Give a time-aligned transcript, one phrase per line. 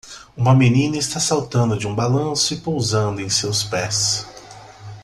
[0.35, 4.25] Uma menina está saltando de um balanço e pousando em seus pés